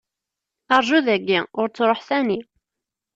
[0.79, 2.39] Rju dayi, ur ttruḥ sani.